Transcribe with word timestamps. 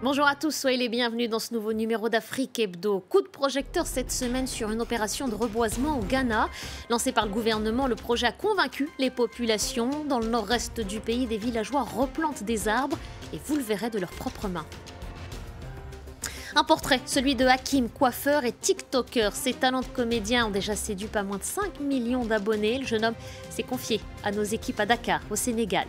Bonjour 0.00 0.28
à 0.28 0.36
tous, 0.36 0.52
soyez 0.52 0.76
les 0.76 0.88
bienvenus 0.88 1.28
dans 1.28 1.40
ce 1.40 1.52
nouveau 1.52 1.72
numéro 1.72 2.08
d'Afrique 2.08 2.60
Hebdo. 2.60 3.00
Coup 3.00 3.20
de 3.20 3.26
projecteur 3.26 3.84
cette 3.84 4.12
semaine 4.12 4.46
sur 4.46 4.70
une 4.70 4.80
opération 4.80 5.26
de 5.26 5.34
reboisement 5.34 5.98
au 5.98 6.04
Ghana. 6.04 6.48
Lancé 6.88 7.10
par 7.10 7.26
le 7.26 7.32
gouvernement, 7.32 7.88
le 7.88 7.96
projet 7.96 8.28
a 8.28 8.32
convaincu 8.32 8.88
les 9.00 9.10
populations. 9.10 9.90
Dans 10.04 10.20
le 10.20 10.28
nord-est 10.28 10.78
du 10.78 11.00
pays, 11.00 11.26
des 11.26 11.36
villageois 11.36 11.82
replantent 11.82 12.44
des 12.44 12.68
arbres 12.68 12.96
et 13.34 13.40
vous 13.44 13.56
le 13.56 13.62
verrez 13.62 13.90
de 13.90 13.98
leurs 13.98 14.12
propres 14.12 14.46
mains. 14.46 14.66
Un 16.54 16.62
portrait, 16.62 17.00
celui 17.04 17.34
de 17.34 17.46
Hakim, 17.46 17.88
coiffeur 17.88 18.44
et 18.44 18.52
TikToker. 18.52 19.34
Ses 19.34 19.52
talents 19.52 19.80
de 19.80 19.86
comédien 19.86 20.46
ont 20.46 20.50
déjà 20.50 20.76
séduit 20.76 21.08
pas 21.08 21.24
moins 21.24 21.38
de 21.38 21.42
5 21.42 21.80
millions 21.80 22.24
d'abonnés. 22.24 22.78
Le 22.78 22.86
jeune 22.86 23.04
homme 23.04 23.16
s'est 23.50 23.64
confié 23.64 24.00
à 24.22 24.30
nos 24.30 24.44
équipes 24.44 24.78
à 24.78 24.86
Dakar, 24.86 25.22
au 25.28 25.34
Sénégal. 25.34 25.88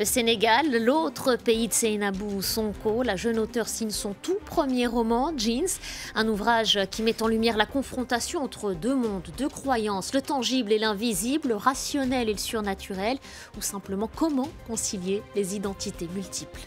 Le 0.00 0.06
Sénégal, 0.06 0.82
l'autre 0.82 1.36
pays 1.36 1.68
de 1.68 1.74
Seynabou 1.74 2.40
Sonko, 2.40 3.02
la 3.02 3.16
jeune 3.16 3.38
auteure 3.38 3.68
signe 3.68 3.90
son 3.90 4.14
tout 4.14 4.38
premier 4.46 4.86
roman, 4.86 5.34
Jeans, 5.36 5.78
un 6.14 6.26
ouvrage 6.26 6.78
qui 6.90 7.02
met 7.02 7.22
en 7.22 7.28
lumière 7.28 7.58
la 7.58 7.66
confrontation 7.66 8.42
entre 8.42 8.72
deux 8.72 8.94
mondes, 8.94 9.28
deux 9.36 9.50
croyances, 9.50 10.14
le 10.14 10.22
tangible 10.22 10.72
et 10.72 10.78
l'invisible, 10.78 11.48
le 11.50 11.56
rationnel 11.56 12.30
et 12.30 12.32
le 12.32 12.38
surnaturel, 12.38 13.18
ou 13.58 13.60
simplement 13.60 14.08
comment 14.16 14.48
concilier 14.66 15.22
les 15.36 15.54
identités 15.54 16.08
multiples. 16.14 16.60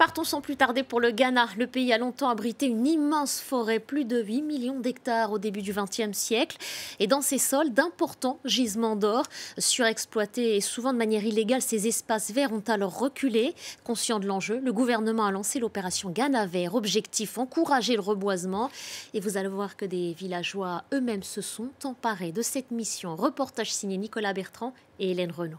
Partons 0.00 0.24
sans 0.24 0.40
plus 0.40 0.56
tarder 0.56 0.82
pour 0.82 0.98
le 0.98 1.10
Ghana. 1.10 1.48
Le 1.58 1.66
pays 1.66 1.92
a 1.92 1.98
longtemps 1.98 2.30
abrité 2.30 2.64
une 2.64 2.86
immense 2.86 3.38
forêt, 3.38 3.78
plus 3.78 4.06
de 4.06 4.22
8 4.22 4.40
millions 4.40 4.80
d'hectares 4.80 5.30
au 5.30 5.38
début 5.38 5.60
du 5.60 5.74
XXe 5.74 6.16
siècle. 6.16 6.56
Et 7.00 7.06
dans 7.06 7.20
ces 7.20 7.36
sols, 7.36 7.74
d'importants 7.74 8.38
gisements 8.46 8.96
d'or, 8.96 9.24
surexploités 9.58 10.56
et 10.56 10.62
souvent 10.62 10.94
de 10.94 10.98
manière 10.98 11.26
illégale, 11.26 11.60
ces 11.60 11.86
espaces 11.86 12.30
verts 12.30 12.54
ont 12.54 12.64
alors 12.66 12.98
reculé. 12.98 13.54
Conscient 13.84 14.20
de 14.20 14.26
l'enjeu, 14.26 14.58
le 14.64 14.72
gouvernement 14.72 15.26
a 15.26 15.32
lancé 15.32 15.58
l'opération 15.58 16.08
Ghana 16.08 16.46
Vert. 16.46 16.76
Objectif 16.76 17.36
encourager 17.36 17.92
le 17.92 18.00
reboisement. 18.00 18.70
Et 19.12 19.20
vous 19.20 19.36
allez 19.36 19.48
voir 19.48 19.76
que 19.76 19.84
des 19.84 20.14
villageois 20.14 20.84
eux-mêmes 20.94 21.22
se 21.22 21.42
sont 21.42 21.72
emparés 21.84 22.32
de 22.32 22.40
cette 22.40 22.70
mission. 22.70 23.16
Reportage 23.16 23.74
signé 23.74 23.98
Nicolas 23.98 24.32
Bertrand 24.32 24.72
et 24.98 25.10
Hélène 25.10 25.30
Renaud. 25.30 25.58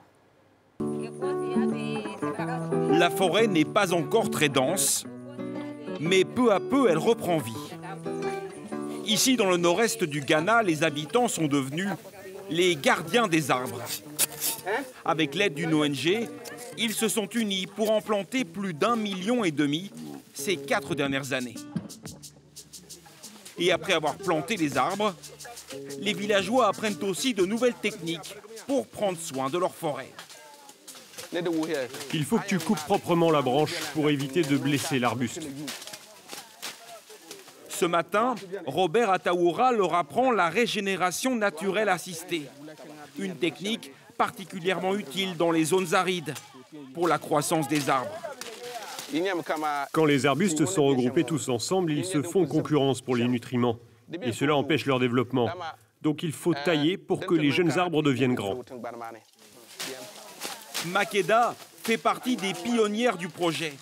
La 3.02 3.10
forêt 3.10 3.48
n'est 3.48 3.66
pas 3.66 3.96
encore 3.96 4.30
très 4.30 4.48
dense, 4.48 5.06
mais 6.00 6.24
peu 6.24 6.52
à 6.52 6.60
peu 6.60 6.88
elle 6.88 7.00
reprend 7.00 7.40
vie. 7.40 7.52
Ici, 9.08 9.38
dans 9.38 9.50
le 9.50 9.58
nord-est 9.58 10.04
du 10.04 10.22
Ghana, 10.22 10.62
les 10.62 10.84
habitants 10.84 11.28
sont 11.28 11.48
devenus 11.48 11.90
les 12.52 12.76
gardiens 12.76 13.28
des 13.28 13.50
arbres. 13.50 13.82
Avec 15.04 15.34
l'aide 15.34 15.56
d'une 15.56 15.74
ONG, 15.74 16.30
ils 16.78 16.94
se 16.94 17.08
sont 17.08 17.28
unis 17.30 17.66
pour 17.66 17.90
en 17.90 18.02
planter 18.02 18.46
plus 18.46 18.76
d'un 18.76 18.96
million 18.96 19.44
et 19.44 19.50
demi 19.50 19.90
ces 20.36 20.56
quatre 20.56 20.94
dernières 20.94 21.34
années. 21.34 21.56
Et 23.58 23.72
après 23.72 23.94
avoir 23.94 24.14
planté 24.14 24.58
les 24.58 24.78
arbres, 24.78 25.16
les 26.00 26.14
villageois 26.14 26.68
apprennent 26.68 27.02
aussi 27.02 27.34
de 27.34 27.48
nouvelles 27.48 27.74
techniques 27.82 28.36
pour 28.68 28.86
prendre 28.86 29.18
soin 29.18 29.50
de 29.50 29.58
leur 29.58 29.74
forêt. 29.74 30.12
Il 32.14 32.26
faut 32.26 32.38
que 32.40 32.48
tu 32.48 32.60
coupes 32.60 32.80
proprement 32.80 33.32
la 33.32 33.42
branche 33.42 33.74
pour 33.94 34.10
éviter 34.10 34.42
de 34.42 34.58
blesser 34.58 35.00
l'arbuste. 35.00 35.42
Ce 37.70 37.86
matin, 37.86 38.36
Robert 38.68 39.10
Ataoura 39.10 39.72
leur 39.72 39.96
apprend 39.96 40.32
la 40.32 40.50
régénération 40.50 41.36
naturelle 41.36 41.90
assistée, 41.90 42.44
une 43.18 43.36
technique 43.36 43.92
particulièrement 44.18 44.96
utile 44.96 45.36
dans 45.36 45.52
les 45.52 45.64
zones 45.64 45.96
arides 45.96 46.34
pour 46.94 47.08
la 47.08 47.18
croissance 47.18 47.68
des 47.68 47.90
arbres. 47.90 48.12
Quand 49.92 50.06
les 50.06 50.26
arbustes 50.26 50.66
sont 50.66 50.86
regroupés 50.86 51.24
tous 51.24 51.50
ensemble, 51.50 51.92
ils 51.92 52.06
se 52.06 52.22
font 52.22 52.46
concurrence 52.46 53.02
pour 53.02 53.16
les 53.16 53.28
nutriments 53.28 53.78
et 54.22 54.32
cela 54.32 54.56
empêche 54.56 54.86
leur 54.86 55.00
développement. 55.00 55.50
Donc 56.02 56.24
il 56.24 56.32
faut 56.32 56.54
tailler 56.54 56.98
pour 56.98 57.26
que 57.26 57.34
les 57.34 57.52
jeunes 57.52 57.78
arbres 57.78 58.04
deviennent 58.04 58.36
grands. 58.36 58.62
Makeda 60.88 61.56
fait 61.84 61.98
partie 61.98 62.36
des 62.36 62.54
pionnières 62.54 63.18
du 63.18 63.28
projet. 63.28 63.74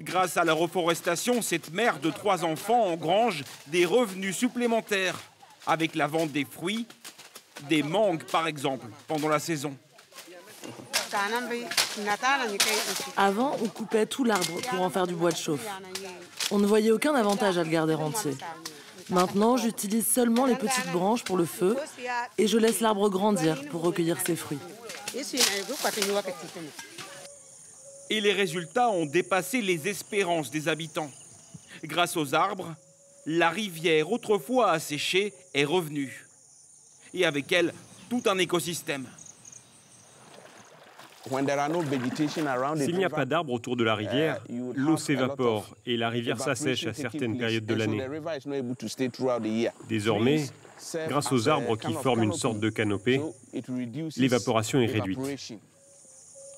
Grâce 0.00 0.36
à 0.36 0.44
la 0.44 0.52
reforestation, 0.52 1.42
cette 1.42 1.72
mère 1.72 2.00
de 2.00 2.10
trois 2.10 2.44
enfants 2.44 2.84
engrange 2.84 3.44
des 3.68 3.84
revenus 3.84 4.36
supplémentaires 4.36 5.18
avec 5.66 5.94
la 5.94 6.06
vente 6.06 6.32
des 6.32 6.44
fruits, 6.44 6.86
des 7.68 7.82
mangues 7.82 8.24
par 8.24 8.46
exemple, 8.46 8.86
pendant 9.06 9.28
la 9.28 9.38
saison. 9.38 9.76
Avant, 13.16 13.56
on 13.62 13.68
coupait 13.68 14.06
tout 14.06 14.24
l'arbre 14.24 14.60
pour 14.70 14.80
en 14.80 14.90
faire 14.90 15.06
du 15.06 15.14
bois 15.14 15.30
de 15.30 15.36
chauffe. 15.36 15.66
On 16.50 16.58
ne 16.58 16.66
voyait 16.66 16.90
aucun 16.90 17.14
avantage 17.14 17.58
à 17.58 17.64
le 17.64 17.70
garder 17.70 17.94
entier. 17.94 18.34
Maintenant, 19.10 19.56
j'utilise 19.56 20.06
seulement 20.06 20.46
les 20.46 20.54
petites 20.54 20.90
branches 20.90 21.24
pour 21.24 21.36
le 21.36 21.44
feu 21.44 21.76
et 22.38 22.46
je 22.46 22.56
laisse 22.56 22.80
l'arbre 22.80 23.10
grandir 23.10 23.68
pour 23.68 23.82
recueillir 23.82 24.16
ses 24.24 24.36
fruits. 24.36 24.58
Et 28.10 28.20
les 28.20 28.32
résultats 28.32 28.90
ont 28.90 29.06
dépassé 29.06 29.60
les 29.60 29.88
espérances 29.88 30.50
des 30.50 30.68
habitants. 30.68 31.10
Grâce 31.84 32.16
aux 32.16 32.34
arbres, 32.34 32.74
la 33.26 33.50
rivière, 33.50 34.10
autrefois 34.10 34.70
asséchée, 34.70 35.32
est 35.54 35.64
revenue. 35.64 36.26
Et 37.14 37.24
avec 37.24 37.52
elle, 37.52 37.72
tout 38.08 38.22
un 38.26 38.38
écosystème. 38.38 39.06
S'il 41.24 42.96
n'y 42.96 43.04
a 43.04 43.10
pas 43.10 43.24
d'arbres 43.24 43.52
autour 43.52 43.76
de 43.76 43.84
la 43.84 43.94
rivière, 43.94 44.42
l'eau 44.74 44.96
s'évapore 44.96 45.76
et 45.86 45.96
la 45.96 46.10
rivière 46.10 46.40
s'assèche 46.40 46.86
à 46.86 46.94
certaines 46.94 47.38
périodes 47.38 47.64
de 47.64 47.74
l'année. 47.74 48.02
Désormais, 49.88 50.46
grâce 51.08 51.32
aux 51.32 51.48
arbres 51.48 51.76
qui 51.76 51.92
forment 51.92 52.24
une 52.24 52.32
sorte 52.32 52.60
de 52.60 52.70
canopée, 52.70 53.20
l'évaporation 54.16 54.80
est 54.80 54.86
réduite. 54.86 55.18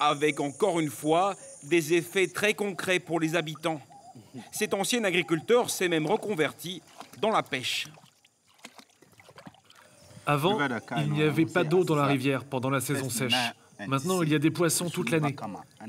Avec 0.00 0.40
encore 0.40 0.80
une 0.80 0.90
fois 0.90 1.34
des 1.62 1.94
effets 1.94 2.26
très 2.26 2.54
concrets 2.54 2.98
pour 2.98 3.20
les 3.20 3.36
habitants. 3.36 3.80
Cet 4.52 4.74
ancien 4.74 5.04
agriculteur 5.04 5.70
s'est 5.70 5.88
même 5.88 6.06
reconverti 6.06 6.82
dans 7.20 7.30
la 7.30 7.42
pêche. 7.42 7.86
Avant, 10.26 10.58
il 10.98 11.12
n'y 11.12 11.22
avait 11.22 11.46
pas 11.46 11.64
d'eau 11.64 11.84
dans 11.84 11.96
la 11.96 12.06
rivière 12.06 12.44
pendant 12.44 12.70
la 12.70 12.80
saison 12.80 13.10
sèche. 13.10 13.34
Maintenant, 13.86 14.22
il 14.22 14.30
y 14.30 14.34
a 14.34 14.38
des 14.38 14.50
poissons 14.50 14.88
toute 14.88 15.10
l'année. 15.10 15.36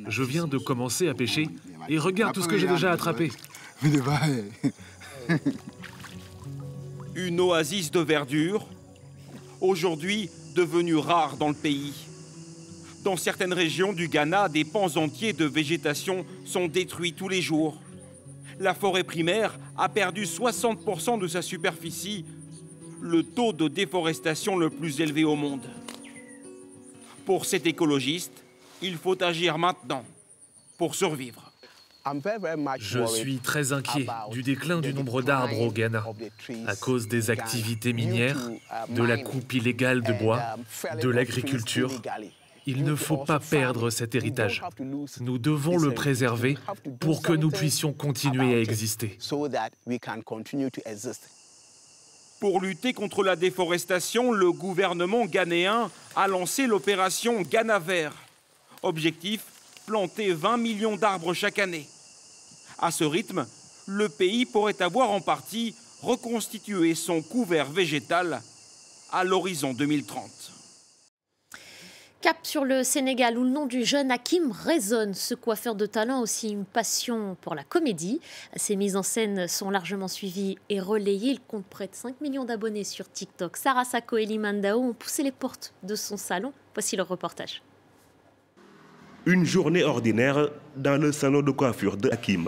Je 0.07 0.23
viens 0.23 0.47
de 0.47 0.57
commencer 0.57 1.07
à 1.07 1.13
pêcher 1.13 1.47
et 1.87 1.97
regarde 1.97 2.33
tout 2.33 2.41
ce 2.41 2.47
que 2.47 2.57
j'ai 2.57 2.67
déjà 2.67 2.91
attrapé. 2.91 3.31
Une 7.15 7.39
oasis 7.39 7.91
de 7.91 8.01
verdure, 8.01 8.65
aujourd'hui 9.61 10.29
devenue 10.53 10.97
rare 10.97 11.37
dans 11.37 11.47
le 11.47 11.53
pays. 11.53 11.93
Dans 13.05 13.15
certaines 13.15 13.53
régions 13.53 13.93
du 13.93 14.09
Ghana, 14.09 14.49
des 14.49 14.65
pans 14.65 14.97
entiers 14.97 15.31
de 15.31 15.45
végétation 15.45 16.25
sont 16.43 16.67
détruits 16.67 17.13
tous 17.13 17.29
les 17.29 17.41
jours. 17.41 17.77
La 18.59 18.73
forêt 18.73 19.05
primaire 19.05 19.57
a 19.77 19.87
perdu 19.87 20.25
60% 20.25 21.17
de 21.17 21.27
sa 21.27 21.41
superficie, 21.41 22.25
le 22.99 23.23
taux 23.23 23.53
de 23.53 23.69
déforestation 23.69 24.57
le 24.57 24.69
plus 24.69 24.99
élevé 24.99 25.23
au 25.23 25.35
monde. 25.35 25.69
Pour 27.25 27.45
cet 27.45 27.65
écologiste, 27.65 28.43
il 28.81 28.97
faut 28.97 29.23
agir 29.23 29.57
maintenant 29.57 30.03
pour 30.77 30.95
survivre. 30.95 31.53
Je 32.79 33.05
suis 33.07 33.37
très 33.37 33.73
inquiet 33.73 34.07
du 34.31 34.43
déclin 34.43 34.79
du 34.79 34.93
nombre 34.93 35.21
d'arbres 35.21 35.59
au 35.59 35.71
Ghana 35.71 36.05
à 36.67 36.75
cause 36.75 37.07
des 37.07 37.31
activités 37.31 37.93
minières, 37.93 38.37
de 38.89 39.03
la 39.03 39.17
coupe 39.17 39.53
illégale 39.53 40.01
de 40.01 40.13
bois, 40.13 40.41
de 41.01 41.09
l'agriculture. 41.09 41.91
Il 42.67 42.83
ne 42.83 42.95
faut 42.95 43.17
pas 43.17 43.39
perdre 43.39 43.89
cet 43.89 44.15
héritage. 44.15 44.63
Nous 45.19 45.37
devons 45.37 45.77
le 45.77 45.93
préserver 45.93 46.57
pour 46.99 47.21
que 47.21 47.33
nous 47.33 47.51
puissions 47.51 47.93
continuer 47.93 48.55
à 48.55 48.59
exister. 48.59 49.17
Pour 52.39 52.61
lutter 52.61 52.93
contre 52.93 53.23
la 53.23 53.35
déforestation, 53.35 54.31
le 54.31 54.51
gouvernement 54.51 55.25
ghanéen 55.25 55.89
a 56.15 56.27
lancé 56.27 56.67
l'opération 56.67 57.41
Ghana 57.41 57.79
Vert. 57.79 58.13
Objectif 58.83 59.41
planter 59.85 60.33
20 60.33 60.57
millions 60.57 60.95
d'arbres 60.95 61.33
chaque 61.33 61.59
année. 61.59 61.87
À 62.79 62.91
ce 62.91 63.03
rythme, 63.03 63.45
le 63.87 64.09
pays 64.09 64.45
pourrait 64.45 64.81
avoir 64.81 65.11
en 65.11 65.21
partie 65.21 65.75
reconstitué 66.01 66.95
son 66.95 67.21
couvert 67.21 67.69
végétal 67.71 68.41
à 69.11 69.23
l'horizon 69.23 69.73
2030. 69.73 70.51
Cap 72.21 72.37
sur 72.41 72.65
le 72.65 72.83
Sénégal 72.83 73.37
où 73.37 73.43
le 73.43 73.51
nom 73.51 73.67
du 73.67 73.85
jeune 73.85 74.09
Hakim 74.09 74.51
résonne. 74.51 75.13
Ce 75.13 75.35
coiffeur 75.35 75.75
de 75.75 75.85
talent 75.85 76.17
a 76.17 76.21
aussi 76.21 76.49
une 76.49 76.65
passion 76.65 77.37
pour 77.39 77.53
la 77.53 77.63
comédie. 77.63 78.19
Ses 78.55 78.75
mises 78.75 78.95
en 78.95 79.03
scène 79.03 79.47
sont 79.47 79.69
largement 79.69 80.07
suivies 80.07 80.57
et 80.69 80.79
relayées. 80.79 81.33
Il 81.33 81.39
compte 81.39 81.67
près 81.67 81.87
de 81.87 81.93
5 81.93 82.19
millions 82.21 82.43
d'abonnés 82.43 82.83
sur 82.83 83.11
TikTok. 83.11 83.57
Sarah 83.57 83.85
Sako 83.85 84.17
et 84.17 84.25
Limandao 84.25 84.79
ont 84.79 84.93
poussé 84.93 85.21
les 85.21 85.31
portes 85.31 85.75
de 85.83 85.93
son 85.93 86.17
salon. 86.17 86.51
Voici 86.73 86.95
le 86.95 87.03
reportage. 87.03 87.61
Une 89.27 89.43
journée 89.43 89.83
ordinaire 89.83 90.49
dans 90.75 91.01
le 91.01 91.11
salon 91.11 91.41
de 91.41 91.49
coiffure 91.49 91.97
de 91.97 92.11
Hakim. 92.11 92.47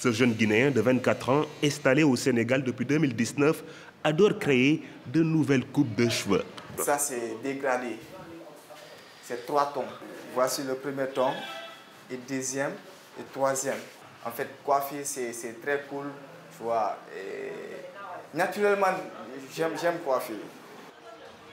Ce 0.00 0.10
jeune 0.10 0.32
Guinéen 0.32 0.72
de 0.72 0.80
24 0.80 1.28
ans, 1.28 1.42
installé 1.62 2.02
au 2.02 2.16
Sénégal 2.16 2.64
depuis 2.64 2.84
2019, 2.84 3.62
adore 4.02 4.36
créer 4.36 4.82
de 5.06 5.22
nouvelles 5.22 5.64
coupes 5.66 5.94
de 5.94 6.08
cheveux. 6.08 6.42
Ça, 6.78 6.98
c'est 6.98 7.36
dégradé. 7.40 7.96
C'est 9.22 9.46
trois 9.46 9.70
tons. 9.72 9.84
Voici 10.34 10.62
le 10.64 10.74
premier 10.74 11.06
ton, 11.14 11.30
et 12.10 12.18
deuxième 12.28 12.72
et 13.20 13.22
troisième. 13.32 13.78
En 14.24 14.30
fait, 14.32 14.48
coiffer, 14.64 15.04
c'est 15.04 15.60
très 15.62 15.84
cool. 15.88 16.06
Tu 16.56 16.64
vois. 16.64 16.98
naturellement, 18.34 18.86
j'aime 19.54 19.98
coiffer. 20.04 20.34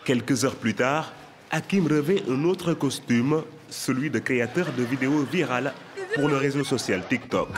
Quelques 0.03 0.43
heures 0.43 0.55
plus 0.55 0.73
tard, 0.73 1.13
Hakim 1.51 1.85
revêt 1.85 2.23
un 2.27 2.43
autre 2.45 2.73
costume, 2.73 3.43
celui 3.69 4.09
de 4.09 4.19
créateur 4.19 4.67
de 4.77 4.83
vidéos 4.83 5.23
virales 5.23 5.73
pour 6.15 6.27
le 6.27 6.37
réseau 6.37 6.63
social 6.63 7.03
TikTok. 7.07 7.49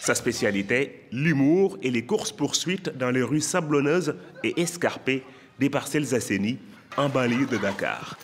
Sa 0.00 0.14
spécialité, 0.14 1.02
l'humour 1.10 1.78
et 1.82 1.90
les 1.90 2.06
courses-poursuites 2.06 2.96
dans 2.96 3.10
les 3.10 3.22
rues 3.22 3.40
sablonneuses 3.40 4.14
et 4.44 4.60
escarpées 4.60 5.24
des 5.58 5.68
parcelles 5.68 6.14
assainies 6.14 6.58
en 6.96 7.08
banlieue 7.08 7.46
de 7.46 7.56
Dakar. 7.56 8.16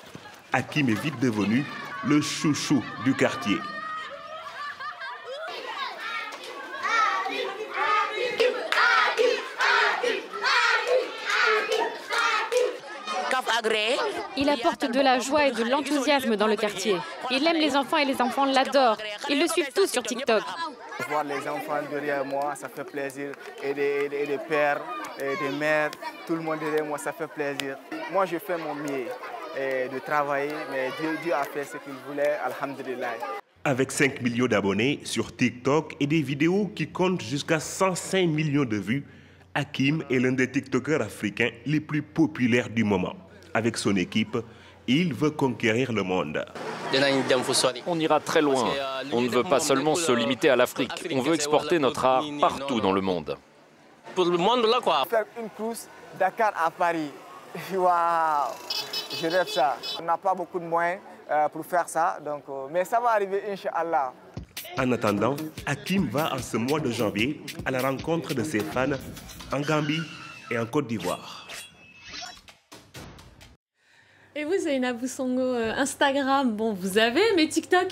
Hakim 0.53 0.89
est 0.91 1.03
vite 1.03 1.19
devenu 1.21 1.65
le 2.07 2.21
chouchou 2.21 2.85
du 3.05 3.15
quartier. 3.15 3.57
Apporte 14.53 14.91
de 14.91 15.01
la 15.01 15.19
joie 15.19 15.47
et 15.47 15.53
de 15.53 15.65
l'enthousiasme 15.65 16.37
dans 16.37 16.47
le 16.47 16.57
quartier. 16.57 16.97
Il 17.31 17.47
aime 17.47 17.57
les 17.57 17.77
enfants 17.77 17.97
et 17.97 18.05
les 18.05 18.21
enfants 18.21 18.45
l'adorent. 18.45 18.99
Ils 19.29 19.41
le 19.41 19.49
suivent 19.49 19.73
tous 19.75 19.91
sur 19.91 20.03
TikTok. 20.03 20.43
Voir 21.09 21.25
les 21.25 21.49
enfants 21.49 21.81
derrière 21.91 22.25
moi, 22.25 22.55
ça 22.55 22.69
fait 22.69 22.85
plaisir. 22.85 23.33
Et 23.63 23.75
des, 23.75 24.39
pères, 24.49 24.81
et 25.19 25.37
des 25.43 25.57
mères, 25.57 25.91
tout 26.27 26.35
le 26.35 26.43
monde 26.43 26.59
derrière 26.61 26.85
moi, 26.85 26.99
ça 26.99 27.13
fait 27.13 27.27
plaisir. 27.27 27.77
Moi, 28.13 28.27
je 28.27 28.39
fais 28.39 28.59
mon 28.59 28.75
mieux 28.75 29.07
de 29.93 29.99
travailler, 29.99 30.53
mais 30.71 30.91
Dieu, 31.23 31.35
a 31.35 31.45
fait 31.45 31.65
ce 31.65 31.77
qu'il 31.79 31.95
voulait, 32.07 32.39
alhamdulillah. 32.45 33.15
Avec 33.65 33.93
5 33.93 34.21
millions 34.23 34.47
d'abonnés 34.47 35.01
sur 35.05 35.35
TikTok 35.37 35.95
et 36.01 36.07
des 36.07 36.23
vidéos 36.23 36.71
qui 36.75 36.89
comptent 36.89 37.23
jusqu'à 37.23 37.61
105 37.61 38.27
millions 38.27 38.65
de 38.65 38.77
vues, 38.77 39.05
Hakim 39.55 40.03
est 40.11 40.19
l'un 40.19 40.33
des 40.33 40.51
TikTokers 40.51 41.03
africains 41.03 41.51
les 41.67 41.81
plus 41.81 42.03
populaires 42.03 42.71
du 42.71 42.83
moment 42.83 43.15
avec 43.55 43.77
son 43.77 43.97
équipe, 43.97 44.37
il 44.87 45.15
veut 45.15 45.31
conquérir 45.31 45.93
le 45.93 46.03
monde. 46.03 46.45
On 47.87 47.99
ira 47.99 48.21
très 48.21 48.43
loin. 48.43 48.69
On 49.13 49.21
ne 49.21 49.29
veut 49.29 49.45
pas 49.45 49.61
seulement 49.61 49.95
se 49.95 50.13
limiter 50.13 50.51
à 50.51 50.57
l'Afrique. 50.57 50.93
On 51.13 51.21
veut 51.21 51.35
exporter 51.35 51.79
notre 51.79 52.05
art 52.05 52.25
partout 52.41 52.81
dans 52.81 52.93
le 52.93 53.01
monde. 53.01 53.37
Pour 54.15 54.27
le 54.27 54.37
monde 54.37 54.67
là 54.67 54.81
quoi. 54.83 55.05
Faire 55.09 55.25
une 55.41 55.49
course 55.51 55.89
Dakar 56.19 56.53
à 56.57 56.71
Paris. 56.71 57.11
Waouh, 57.75 58.51
je 59.21 59.27
rêve 59.27 59.49
ça. 59.49 59.77
On 59.99 60.03
n'a 60.03 60.17
pas 60.17 60.35
beaucoup 60.35 60.59
de 60.59 60.65
moyens 60.65 61.01
euh, 61.31 61.49
pour 61.49 61.65
faire 61.65 61.89
ça, 61.89 62.19
donc, 62.25 62.45
euh, 62.49 62.67
mais 62.71 62.85
ça 62.85 62.99
va 63.01 63.11
arriver, 63.11 63.43
Inch'Allah. 63.51 64.13
En 64.79 64.91
attendant, 64.93 65.37
Hakim 65.67 66.09
va 66.09 66.35
en 66.35 66.39
ce 66.39 66.57
mois 66.57 66.81
de 66.81 66.91
janvier 66.91 67.43
à 67.65 67.71
la 67.71 67.81
rencontre 67.83 68.33
de 68.35 68.43
ses 68.43 68.61
fans 68.61 68.93
en 69.53 69.61
Gambie 69.61 70.01
et 70.51 70.59
en 70.59 70.65
Côte 70.67 70.87
d'Ivoire. 70.87 71.47
Et 74.35 74.45
vous, 74.45 74.57
Zaina 74.57 74.95
Boussongo, 74.95 75.43
euh, 75.43 75.75
Instagram, 75.77 76.53
bon, 76.53 76.73
vous 76.73 76.97
avez, 76.97 77.21
mais 77.37 77.49
TikTok? 77.49 77.89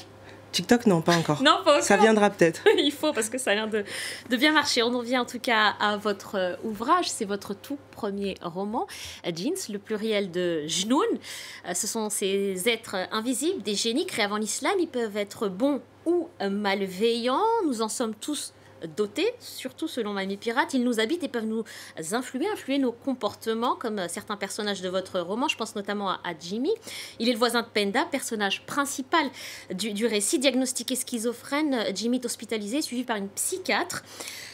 TikTok, 0.53 0.87
non, 0.87 1.03
pas 1.03 1.15
encore. 1.15 1.43
Non, 1.43 1.59
pas 1.63 1.73
encore. 1.73 1.83
Ça 1.83 1.99
viendra 1.99 2.31
peut-être. 2.31 2.63
Il 2.79 2.93
faut, 2.93 3.13
parce 3.13 3.29
que 3.29 3.37
ça 3.37 3.51
a 3.51 3.55
l'air 3.55 3.69
de, 3.69 3.85
de, 4.31 4.37
bien 4.39 4.53
marcher. 4.53 4.83
On 4.83 4.95
en 4.95 5.03
vient 5.03 5.21
en 5.21 5.27
tout 5.27 5.39
cas 5.39 5.75
à 5.79 5.99
votre 5.99 6.37
euh, 6.37 6.57
ouvrage. 6.65 7.11
C'est 7.11 7.27
votre 7.27 7.53
tout 7.53 7.77
premier 7.91 8.37
roman, 8.41 8.87
Jeans, 9.25 9.53
le 9.69 9.79
pluriel 9.79 10.31
de 10.31 10.67
Jnoun. 10.67 11.05
Euh, 11.69 11.75
ce 11.75 11.87
sont 11.87 12.09
ces 12.09 12.71
êtres 12.71 12.97
invisibles, 13.13 13.63
des 13.63 13.75
génies 13.75 14.07
créés 14.07 14.25
avant 14.25 14.39
l'islam. 14.39 14.73
Ils 14.81 14.89
peuvent 14.89 15.19
être 15.19 15.49
bons 15.49 15.83
ou 16.07 16.29
malveillants. 16.41 17.45
Nous 17.67 17.83
en 17.83 17.91
sommes 17.91 18.15
tous 18.15 18.55
dotés, 18.97 19.33
surtout 19.41 19.89
selon 19.89 20.13
Mamie 20.13 20.37
Pirate. 20.37 20.75
Ils 20.75 20.85
nous 20.85 21.01
habitent 21.01 21.23
et 21.23 21.29
peuvent 21.29 21.47
nous 21.47 21.65
influer, 22.13 22.49
influer 22.49 22.79
nos 22.79 22.93
comportements, 22.93 23.77
comme 23.77 24.09
certains 24.09 24.37
personnages 24.37 24.83
de 24.83 24.89
votre 24.89 25.21
roman. 25.21 25.49
Je 25.49 25.57
pense 25.57 25.75
notamment 25.77 26.11
à, 26.11 26.19
Jimmy. 26.39 26.73
Il 27.19 27.29
est 27.29 27.33
le 27.33 27.39
voisin 27.39 27.63
de 27.63 27.67
Penda, 27.67 28.05
personnage 28.05 28.65
principal 28.67 29.27
du, 29.73 30.07
récit. 30.07 30.39
Diagnostiqué 30.39 30.97
schizophrène, 30.97 31.85
Jimmy 31.95 32.19
est 32.19 32.25
hospitalisé, 32.25 32.83
suivi 32.83 33.05
par 33.05 33.17
une 33.17 33.29
psychiatre. 33.29 34.03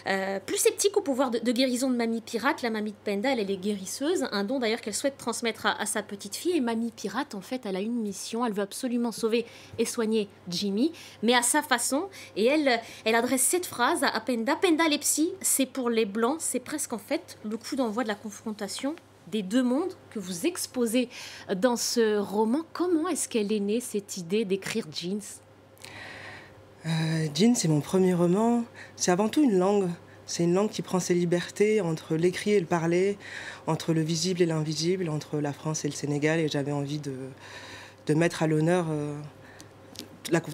Euh, 0.08 0.38
plus 0.38 0.58
sceptique 0.58 0.96
au 0.96 1.00
pouvoir 1.00 1.30
de, 1.30 1.52
guérison 1.52 1.90
de 1.90 1.96
Mamie 1.96 2.20
Pirate, 2.20 2.62
la 2.62 2.70
Mamie 2.70 2.92
de 2.92 2.96
Penda, 3.04 3.32
elle, 3.32 3.50
est 3.50 3.56
guérisseuse, 3.56 4.26
un 4.30 4.44
don 4.44 4.60
d'ailleurs 4.60 4.80
qu'elle 4.80 4.94
souhaite 4.94 5.18
transmettre 5.18 5.66
à, 5.66 5.84
sa 5.86 6.02
petite 6.02 6.36
fille. 6.36 6.56
Et 6.56 6.60
Mamie 6.60 6.92
Pirate, 6.94 7.34
en 7.34 7.40
fait, 7.40 7.62
elle 7.64 7.76
a 7.76 7.80
une 7.80 8.00
mission, 8.00 8.46
elle 8.46 8.52
veut 8.52 8.62
absolument 8.62 9.10
sauver 9.10 9.46
et 9.78 9.84
soigner 9.84 10.28
Jimmy, 10.48 10.92
mais 11.22 11.34
à 11.34 11.42
sa 11.42 11.62
façon. 11.62 12.08
Et 12.36 12.44
elle, 12.46 12.80
elle 13.04 13.14
adresse 13.14 13.42
cette 13.42 13.66
phrase 13.66 14.04
à, 14.04 14.15
Penda. 14.20 14.56
Penda, 14.56 14.88
les 14.88 14.98
psy, 14.98 15.30
c'est 15.40 15.66
pour 15.66 15.90
les 15.90 16.04
blancs, 16.04 16.36
c'est 16.40 16.60
presque 16.60 16.92
en 16.92 16.98
fait 16.98 17.38
le 17.44 17.56
coup 17.56 17.76
d'envoi 17.76 18.02
de 18.02 18.08
la 18.08 18.14
confrontation 18.14 18.94
des 19.28 19.42
deux 19.42 19.62
mondes 19.62 19.92
que 20.10 20.18
vous 20.18 20.46
exposez 20.46 21.08
dans 21.54 21.76
ce 21.76 22.18
roman. 22.18 22.60
Comment 22.72 23.08
est-ce 23.08 23.28
qu'elle 23.28 23.52
est 23.52 23.60
née, 23.60 23.80
cette 23.80 24.16
idée 24.16 24.44
d'écrire 24.44 24.86
Jeans? 24.92 25.20
Euh, 26.86 27.26
Jean, 27.34 27.54
c'est 27.54 27.68
mon 27.68 27.80
premier 27.80 28.14
roman. 28.14 28.64
C'est 28.94 29.10
avant 29.10 29.28
tout 29.28 29.42
une 29.42 29.58
langue. 29.58 29.88
C'est 30.26 30.44
une 30.44 30.54
langue 30.54 30.70
qui 30.70 30.82
prend 30.82 31.00
ses 31.00 31.14
libertés 31.14 31.80
entre 31.80 32.16
l'écrit 32.16 32.52
et 32.52 32.60
le 32.60 32.66
parler, 32.66 33.16
entre 33.66 33.92
le 33.92 34.00
visible 34.00 34.42
et 34.42 34.46
l'invisible, 34.46 35.08
entre 35.08 35.38
la 35.38 35.52
France 35.52 35.84
et 35.84 35.88
le 35.88 35.94
Sénégal. 35.94 36.40
Et 36.40 36.48
j'avais 36.48 36.72
envie 36.72 36.98
de, 36.98 37.14
de, 38.06 38.14
mettre 38.14 38.42
à 38.42 38.46
l'honneur 38.46 38.86
euh, 38.90 39.16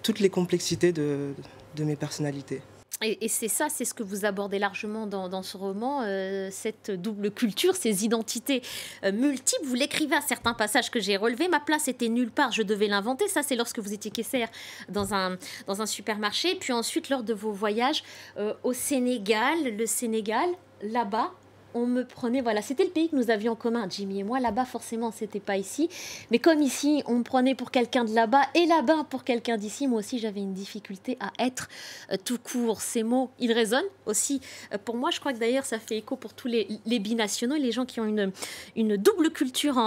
toutes 0.03 0.21
les 0.21 0.31
complexités 0.31 0.93
de 0.93 1.35
mes 1.79 1.97
personnalités. 1.97 2.61
Et, 3.03 3.29
c'est 3.29 3.49
ça, 3.49 3.69
c'est 3.69 3.85
ce 3.85 3.95
que 3.95 4.03
vous 4.03 4.25
abordez 4.25 4.59
largement 4.59 5.07
dans, 5.07 5.43
ce 5.43 5.57
roman, 5.57 6.03
euh, 6.03 6.49
cette 6.51 6.91
double 6.91 7.31
culture, 7.31 7.75
ces 7.75 8.05
identités 8.05 8.63
euh, 9.05 9.13
multiples. 9.13 9.65
Vous 9.65 9.75
l'écrivez 9.75 10.17
à 10.17 10.21
certains 10.21 10.55
passages 10.55 10.91
que 10.91 11.01
j'ai 11.01 11.17
relevés. 11.17 11.49
Ma 11.49 11.61
place 11.61 11.89
était 11.89 12.09
nulle 12.09 12.31
part, 12.31 12.53
je 12.53 12.63
devais 12.63 12.87
l'inventer. 12.87 13.29
Ça, 13.29 13.43
c'est 13.43 13.57
lorsque 13.57 13.81
vous 13.81 13.93
étiez 13.93 14.11
caissière 14.11 14.49
dans 14.89 15.15
un, 15.15 15.37
dans 15.67 15.83
un 15.83 15.87
supermarché. 15.87 16.55
Puis 16.57 16.73
ensuite, 16.73 17.09
lors 17.09 17.23
de 17.23 17.35
vos 17.35 17.53
voyages 17.53 18.05
euh, 18.37 18.55
au 18.63 18.73
Sénégal, 18.73 19.77
le 19.77 19.87
Sénégal, 19.87 20.49
là-bas, 20.83 21.33
on 21.75 21.87
me 21.87 22.05
prenait, 22.05 22.41
voilà, 22.41 22.63
c'était 22.63 22.85
le 22.85 22.91
pays 22.91 23.09
que 23.09 23.17
nous 23.17 23.31
avions 23.31 23.53
en 23.53 23.57
commun, 23.57 23.87
Jimmy 23.89 24.21
et 24.21 24.23
moi. 24.25 24.41
Là-bas, 24.41 24.65
forcément, 24.65 25.11
c'était 25.11 25.41
pas 25.41 25.57
ici. 25.57 25.89
Mais 26.31 26.39
comme 26.39 26.61
ici, 26.61 27.03
on 27.07 27.17
me 27.17 27.23
prenait 27.23 27.55
pour 27.55 27.71
quelqu'un 27.71 28.05
de 28.05 28.15
là-bas 28.15 28.43
et 28.55 28.67
là-bas 28.67 29.07
pour 29.11 29.25
quelqu'un 29.25 29.57
d'ici, 29.57 29.87
moi 29.87 30.01
aussi, 30.01 30.19
j'avais 30.19 30.41
une 30.41 30.55
difficulté 30.55 31.17
à 31.21 31.33
être 31.45 31.69
euh, 32.11 32.17
tout 32.23 32.39
court. 32.39 32.81
Ces 32.81 33.03
mots, 33.03 33.31
ils 33.39 33.53
résonnent 33.53 33.83
aussi. 34.07 34.41
Euh, 34.73 34.79
pour 34.83 34.97
moi, 34.97 35.11
je 35.11 35.21
crois 35.21 35.33
que 35.33 35.39
d'ailleurs, 35.39 35.65
ça 35.65 35.79
fait 35.79 35.99
écho 35.99 36.17
pour 36.17 36.35
tous 36.35 36.49
les, 36.49 36.99
binationaux, 36.99 37.57
les 37.57 37.73
gens 37.73 37.85
qui 37.85 38.01
ont 38.01 38.33
une, 38.77 38.97
double 38.97 39.31
culture 39.31 39.79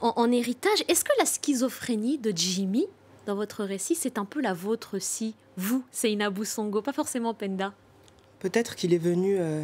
en, 0.00 0.32
héritage. 0.32 0.84
Est-ce 0.88 1.04
que 1.04 1.12
la 1.18 1.24
schizophrénie 1.24 2.18
de 2.18 2.32
Jimmy, 2.34 2.86
dans 3.26 3.34
votre 3.34 3.64
récit, 3.64 3.94
c'est 3.94 4.18
un 4.18 4.24
peu 4.24 4.40
la 4.40 4.52
vôtre 4.52 4.96
aussi 4.96 5.34
Vous, 5.56 5.82
c'est 5.90 6.12
Inabu 6.12 6.44
Songo, 6.44 6.82
pas 6.82 6.92
forcément 6.92 7.34
Penda. 7.34 7.72
Peut-être 8.40 8.76
qu'il 8.76 8.94
est 8.94 8.98
venu. 8.98 9.36
Euh, 9.38 9.62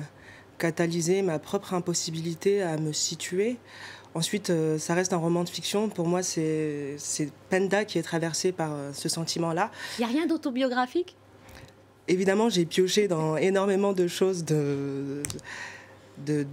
catalyser 0.59 1.23
ma 1.23 1.39
propre 1.39 1.75
impossibilité 1.75 2.63
à 2.63 2.77
me 2.77 2.93
situer. 2.93 3.59
Ensuite, 4.15 4.51
euh, 4.51 4.79
ça 4.79 4.95
reste 4.95 5.13
un 5.13 5.17
roman 5.17 5.43
de 5.43 5.49
fiction. 5.49 5.89
Pour 5.89 6.07
moi, 6.07 6.23
c'est 6.23 6.97
Penda 7.51 7.85
qui 7.85 7.99
est 7.99 8.03
traversé 8.03 8.53
par 8.53 8.73
euh, 8.73 8.93
ce 8.93 9.09
sentiment-là. 9.09 9.71
Il 9.99 10.03
n'y 10.03 10.11
a 10.11 10.13
rien 10.13 10.27
d'autobiographique 10.27 11.17
Évidemment, 12.07 12.49
j'ai 12.49 12.67
pioché 12.67 13.09
dans 13.09 13.37
énormément 13.37 13.95
de 13.95 14.07
choses 14.07 14.45
de, 14.45 15.23
de, 16.19 16.47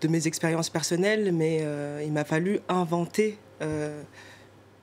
de, 0.00 0.08
mes 0.08 0.26
expériences 0.26 0.68
personnelles, 0.68 1.32
mais 1.32 1.60
euh, 1.62 2.02
il 2.04 2.12
m'a 2.12 2.24
fallu 2.24 2.58
inventer 2.68 3.38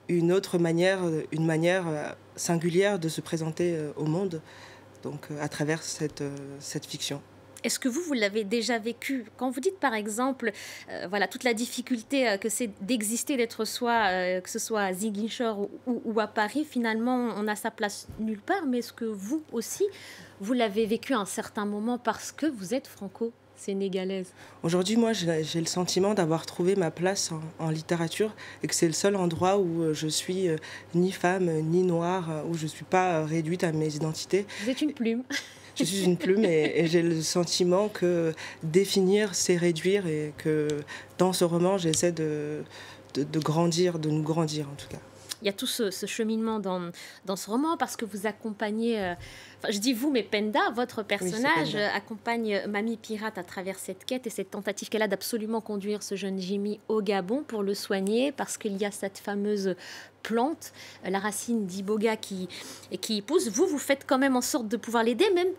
une 0.08 0.32
autre 0.32 0.60
manière, 0.60 1.00
une 1.34 1.46
manière 1.46 2.16
singulière 2.38 3.00
de 3.00 3.10
se 3.10 3.20
présenter 3.20 3.76
au 3.98 4.06
monde, 4.06 4.40
donc 5.04 5.28
à 5.42 5.50
travers 5.50 5.82
cette, 5.82 6.24
cette 6.60 6.86
fiction. 6.86 7.22
Est-ce 7.68 7.80
que 7.80 7.90
vous, 7.90 8.00
vous 8.00 8.14
l'avez 8.14 8.46
déjà 8.46 8.80
vécu? 8.80 9.26
Quand 9.36 9.50
vous 9.50 9.60
dites 9.60 9.78
par 9.78 9.94
exemple, 9.94 10.54
euh, 10.90 11.08
voilà, 11.10 11.28
toute 11.28 11.44
la 11.44 11.54
difficulté 11.54 12.26
euh, 12.26 12.38
que 12.38 12.48
c'est 12.48 12.70
d'exister, 12.80 13.36
d'être 13.36 13.66
soi, 13.66 14.06
euh, 14.06 14.40
que 14.40 14.50
ce 14.50 14.58
soit 14.58 14.84
à 14.84 14.94
Ziguinchor 14.94 15.68
ou, 15.86 16.20
à 16.22 16.28
Paris, 16.28 16.64
finalement, 16.64 17.28
on 17.36 17.46
a 17.50 17.58
sa 17.58 17.70
place 17.70 18.08
nulle 18.20 18.40
part. 18.40 18.66
Mais 18.66 18.78
est-ce 18.78 18.94
que 18.94 19.04
vous 19.04 19.44
aussi, 19.52 19.84
vous 20.40 20.54
l'avez 20.54 20.86
vécu 20.86 21.14
à 21.14 21.18
un 21.18 21.26
certain 21.26 21.66
moment 21.66 21.98
parce 21.98 22.32
que 22.32 22.46
vous 22.46 22.74
êtes 22.74 22.88
franco 22.88 23.34
sénégalaise 23.58 24.32
Aujourd'hui, 24.64 24.96
moi, 24.96 25.12
j'ai 25.12 25.60
le 25.60 25.66
sentiment 25.66 26.14
d'avoir 26.14 26.46
trouvé 26.46 26.78
ma 26.78 26.90
place 26.90 27.34
en, 27.60 27.70
littérature 27.70 28.34
et 28.64 28.68
que 28.68 28.76
c'est 28.76 28.88
le 28.88 28.94
seul 28.94 29.18
endroit 29.18 29.58
où 29.58 29.94
je 29.94 30.08
suis 30.08 30.48
ni 30.96 31.12
femme, 31.12 31.52
ni 31.64 31.84
noire, 31.84 32.46
où 32.50 32.54
je 32.54 32.64
ne 32.64 32.70
suis 32.70 32.86
pas 32.86 33.26
réduite 33.26 33.66
à 33.66 33.74
mes 33.74 33.94
identités. 33.94 34.46
Vous 34.64 34.70
êtes 34.70 34.82
une 34.82 34.94
plume. 34.94 35.24
Je 35.78 35.84
suis 35.84 36.04
une 36.04 36.18
plume 36.18 36.46
et, 36.46 36.88
j'ai 36.88 37.02
le 37.02 37.22
sentiment 37.22 37.88
que 37.88 38.34
définir, 38.64 39.36
c'est 39.36 39.58
réduire 39.58 40.08
et 40.08 40.34
que 40.38 40.68
dans 41.18 41.34
ce 41.34 41.44
roman, 41.44 41.78
j'essaie 41.78 42.12
de, 42.12 42.64
de 43.14 43.40
grandir, 43.40 44.00
de 44.00 44.10
nous 44.10 44.24
grandir 44.24 44.68
en 44.70 44.76
tout 44.76 44.88
cas 44.90 45.00
il 45.42 45.46
y 45.46 45.50
a 45.50 45.54
tout 45.54 45.68
ce, 45.68 45.92
cheminement 46.06 46.60
dans, 46.60 46.92
dans, 47.26 47.36
ce 47.36 47.50
roman 47.50 47.78
parce 47.78 47.96
que 47.96 48.06
vous 48.06 48.26
accompagnez, 48.26 49.00
euh, 49.00 49.14
enfin, 49.60 49.72
je 49.72 49.80
dis 49.80 49.94
vous, 49.94 50.12
mais 50.12 50.24
Penda, 50.24 50.72
votre 50.74 51.04
personnage, 51.04 51.76
euh, 51.76 51.88
accompagne 51.94 52.62
Mamie 52.68 52.98
Pirate 52.98 53.38
à 53.38 53.44
travers 53.44 53.78
cette 53.78 54.06
quête 54.06 54.26
et 54.28 54.30
cette 54.30 54.52
tentative 54.52 54.90
qu'elle 54.90 55.02
a 55.02 55.08
d'absolument 55.08 55.62
conduire 55.62 56.02
ce 56.04 56.16
jeune 56.16 56.40
Jimmy 56.40 56.80
au 56.88 57.02
Gabon 57.02 57.44
pour 57.44 57.64
le 57.64 57.74
soigner 57.74 58.32
parce 58.32 58.58
qu'il 58.58 58.78
y 58.78 58.86
a 58.86 58.92
cette 58.92 59.20
fameuse 59.20 59.76
plante, 60.24 60.74
euh, 61.06 61.10
la 61.10 61.20
racine 61.20 61.66
d'iboga 61.66 62.18
qui, 62.18 62.50
qui 63.02 63.22
pousse. 63.22 63.48
Vous, 63.50 63.68
vous 63.68 63.80
faites 63.80 64.06
quand 64.08 64.18
même 64.18 64.36
en 64.36 64.42
sorte 64.42 64.68
de 64.68 64.78
pouvoir 64.78 65.04
l'aider, 65.04 65.30
même 65.36 65.50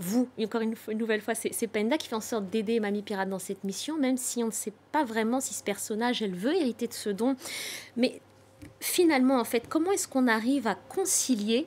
vous, 0.00 0.28
encore 0.40 0.60
une, 0.60 0.74
une 0.88 0.98
nouvelle 0.98 1.20
fois, 1.20 1.34
c'est 1.34 1.66
Penda 1.66 1.98
qui 1.98 2.08
fait 2.08 2.14
en 2.14 2.20
sorte 2.20 2.48
d'aider 2.48 2.78
Mamie 2.80 3.02
Pirate 3.02 3.28
dans 3.28 3.40
cette 3.40 3.64
mission, 3.64 3.98
même 3.98 4.16
si 4.16 4.42
on 4.44 4.46
ne 4.46 4.52
sait 4.52 4.72
pas 4.92 5.04
vraiment 5.04 5.40
si 5.40 5.54
ce 5.54 5.62
personnage, 5.64 6.22
elle 6.22 6.34
veut 6.34 6.54
hériter 6.54 6.86
de 6.86 6.92
ce 6.92 7.10
don. 7.10 7.34
Mais 7.96 8.20
finalement, 8.80 9.40
en 9.40 9.44
fait, 9.44 9.64
comment 9.68 9.92
est-ce 9.92 10.08
qu'on 10.08 10.28
arrive 10.28 10.66
à 10.66 10.74
concilier 10.74 11.66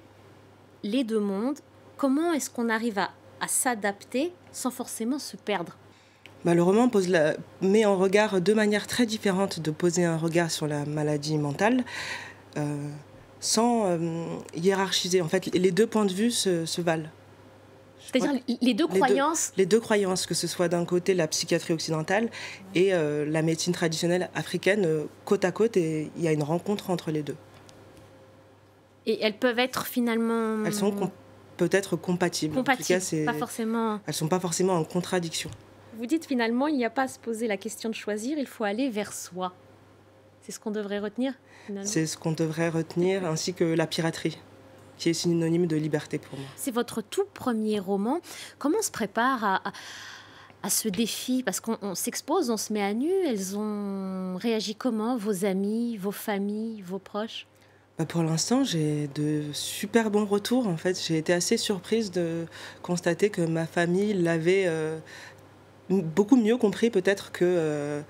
les 0.83 1.03
deux 1.03 1.19
mondes? 1.19 1.59
Comment 1.97 2.33
est-ce 2.33 2.49
qu'on 2.49 2.69
arrive 2.69 2.97
à, 2.99 3.11
s'adapter 3.47 4.31
sans 4.51 4.71
forcément 4.71 5.19
se 5.19 5.35
perdre? 5.35 5.77
Le 6.45 6.61
roman 6.61 6.89
pose 6.89 7.11
met 7.61 7.85
en 7.85 7.97
regard 7.97 8.41
deux 8.41 8.55
manières 8.55 8.87
très 8.87 9.05
différentes 9.05 9.59
de 9.59 9.71
poser 9.71 10.05
un 10.05 10.17
regard 10.17 10.49
sur 10.49 10.67
la 10.67 10.85
maladie 10.85 11.37
mentale, 11.37 11.83
euh, 12.57 12.89
sans 13.39 13.85
euh, 13.85 14.25
hiérarchiser. 14.55 15.21
En 15.21 15.27
fait, 15.27 15.47
les 15.53 15.71
deux 15.71 15.87
points 15.87 16.05
de 16.05 16.13
vue 16.13 16.31
se 16.31 16.81
valent. 16.81 17.09
C'est-à-dire 18.01 18.41
les 18.61 18.73
deux 18.73 18.87
croyances 18.87 19.53
les 19.57 19.65
deux, 19.65 19.79
croyances, 19.79 20.25
que 20.25 20.33
ce 20.33 20.47
soit 20.47 20.67
d'un 20.67 20.85
côté 20.85 21.13
la 21.13 21.27
psychiatrie 21.27 21.73
occidentale 21.73 22.29
et 22.75 22.93
euh, 22.93 23.25
la 23.25 23.41
médecine 23.41 23.73
traditionnelle 23.73 24.29
africaine, 24.35 24.85
euh, 24.85 25.05
côte 25.25 25.45
à 25.45 25.51
côte, 25.51 25.77
et 25.77 26.11
il 26.17 26.23
y 26.23 26.27
a 26.27 26.31
une 26.31 26.43
rencontre 26.43 26.89
entre 26.89 27.11
les 27.11 27.23
deux. 27.23 27.35
Et 29.05 29.21
elles 29.21 29.37
peuvent 29.37 29.59
être 29.59 29.87
finalement... 29.87 30.63
Elles 30.65 30.73
sont 30.73 31.11
peut-être 31.57 31.95
compatibles. 31.95 32.55
Compatibles, 32.55 33.25
pas 33.25 33.33
forcément... 33.33 33.95
Elles 33.95 34.01
ne 34.09 34.13
sont 34.13 34.27
pas 34.27 34.39
forcément 34.39 34.73
en 34.73 34.83
contradiction. 34.83 35.49
Vous 35.97 36.05
dites 36.05 36.25
finalement, 36.25 36.67
il 36.67 36.77
n'y 36.77 36.85
a 36.85 36.89
pas 36.89 37.03
à 37.03 37.07
se 37.07 37.19
poser 37.19 37.47
la 37.47 37.57
question 37.57 37.89
de 37.89 37.95
choisir, 37.95 38.37
il 38.37 38.47
faut 38.47 38.63
aller 38.63 38.89
vers 38.89 39.13
soi. 39.13 39.53
C'est 40.41 40.51
ce 40.51 40.59
qu'on 40.59 40.71
devrait 40.71 40.99
retenir 40.99 41.33
C'est 41.83 42.07
ce 42.07 42.17
qu'on 42.17 42.31
devrait 42.31 42.69
retenir, 42.69 43.25
ainsi 43.25 43.53
que 43.53 43.63
la 43.63 43.85
piraterie 43.85 44.39
qui 45.01 45.09
est 45.09 45.13
synonyme 45.13 45.65
de 45.65 45.75
liberté 45.75 46.19
pour 46.19 46.37
moi. 46.37 46.47
C'est 46.55 46.71
votre 46.71 47.01
tout 47.01 47.25
premier 47.33 47.79
roman. 47.79 48.19
Comment 48.59 48.77
on 48.79 48.83
se 48.83 48.91
prépare 48.91 49.43
à, 49.43 49.61
à, 50.61 50.69
ce 50.69 50.89
défi? 50.89 51.41
Parce 51.41 51.59
qu'on 51.59 51.95
s'expose, 51.95 52.51
on 52.51 52.57
se 52.57 52.71
met 52.71 52.83
à 52.83 52.93
nu. 52.93 53.09
Elles 53.25 53.57
ont 53.57 54.37
réagi 54.37 54.75
comment 54.75 55.17
Vos 55.17 55.43
amis, 55.43 55.97
vos 55.97 56.11
familles, 56.11 56.83
vos 56.83 56.99
proches? 56.99 57.47
Bah, 57.97 58.05
pour 58.05 58.21
l'instant, 58.21 58.63
j'ai 58.63 59.07
de 59.15 59.45
super 59.53 60.11
bons 60.11 60.25
retours. 60.25 60.67
En 60.67 60.77
fait, 60.77 61.01
j'ai 61.03 61.17
été 61.17 61.33
assez 61.33 61.57
surprise 61.57 62.11
de 62.11 62.45
constater 62.83 63.31
que 63.31 63.41
ma 63.41 63.65
famille 63.65 64.13
l'avait 64.13 64.65
euh, 64.67 64.99
beaucoup 65.89 66.35
mieux 66.35 66.57
compris 66.57 66.91
peut-être 66.91 67.31
que 67.31 67.43
euh, 67.43 68.01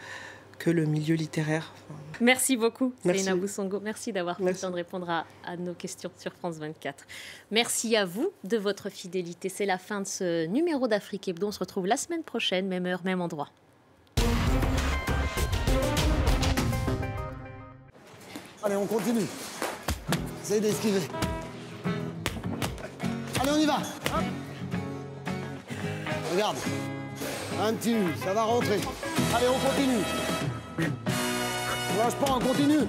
que 0.62 0.70
le 0.70 0.86
milieu 0.86 1.16
littéraire. 1.16 1.74
Merci 2.20 2.56
beaucoup, 2.56 2.94
Céline 3.04 3.34
Boussongo. 3.34 3.80
Merci 3.80 4.14
d'avoir 4.14 4.36
pris 4.36 4.46
le 4.46 4.54
temps 4.56 4.70
de 4.70 4.76
répondre 4.76 5.10
à, 5.10 5.58
nos 5.58 5.74
questions 5.74 6.12
sur 6.20 6.34
France 6.34 6.58
24. 6.58 7.04
Merci 7.50 7.98
à 7.98 8.06
vous 8.06 8.32
de 8.44 8.58
votre 8.58 8.92
fidélité. 8.92 9.50
C'est 9.50 9.66
la 9.66 9.80
fin 9.80 10.02
de 10.02 10.06
ce 10.06 10.46
numéro 10.46 10.88
d'Afrique 10.88 11.28
Hebdo. 11.28 11.48
On 11.48 11.52
se 11.52 11.58
retrouve 11.58 11.88
la 11.88 11.98
semaine 11.98 12.22
prochaine, 12.22 12.68
même 12.68 12.86
heure, 12.86 13.02
même 13.04 13.22
endroit. 13.22 13.50
Allez, 18.64 18.76
on 18.76 18.86
continue. 18.86 19.26
Essayez 20.44 20.62
d'esquiver. 20.62 21.02
Allez, 23.40 23.52
on 23.52 23.58
y 23.58 23.66
va. 23.66 23.80
Regarde. 26.32 26.58
Un 27.60 27.74
petit, 27.74 27.96
ça 28.24 28.34
va 28.34 28.44
rentrer. 28.44 28.80
Allez, 29.36 29.48
on 29.48 29.68
continue. 29.68 30.21
On 30.84 31.98
lâche 32.04 32.16
pas, 32.16 32.34
on 32.34 32.40
continue. 32.40 32.86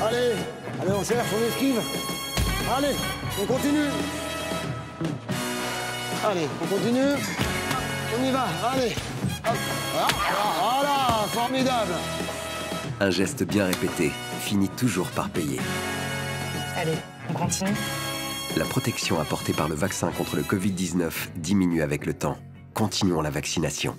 Allez, 0.00 0.32
allez, 0.80 0.92
on 0.92 1.04
cherche, 1.04 1.28
on 1.34 1.48
esquive. 1.48 1.80
Allez, 2.76 2.94
on 3.40 3.46
continue. 3.46 3.88
Allez, 6.24 6.48
on 6.62 6.66
continue. 6.66 7.14
On 8.16 8.24
y 8.24 8.30
va, 8.30 8.46
allez. 8.72 8.94
Voilà, 9.92 11.26
formidable. 11.28 11.92
Un 13.00 13.10
geste 13.10 13.44
bien 13.44 13.66
répété 13.66 14.10
finit 14.40 14.68
toujours 14.70 15.08
par 15.08 15.30
payer. 15.30 15.60
Allez, 16.76 16.98
on 17.30 17.32
continue. 17.34 17.70
La 18.56 18.64
protection 18.64 19.20
apportée 19.20 19.52
par 19.52 19.68
le 19.68 19.74
vaccin 19.74 20.10
contre 20.10 20.36
le 20.36 20.42
Covid-19 20.42 21.12
diminue 21.36 21.82
avec 21.82 22.06
le 22.06 22.14
temps. 22.14 22.38
Continuons 22.74 23.20
la 23.20 23.30
vaccination. 23.30 23.94